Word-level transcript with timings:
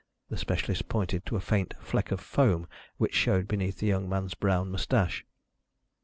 The 0.31 0.37
specialist 0.37 0.89
pointed 0.89 1.27
to 1.27 1.35
a 1.35 1.39
faint 1.39 1.75
fleck 1.79 2.11
of 2.11 2.19
foam 2.19 2.67
which 2.97 3.13
showed 3.13 3.47
beneath 3.47 3.77
the 3.77 3.85
young 3.85 4.09
man's 4.09 4.33
brown 4.33 4.71
moustache. 4.71 5.23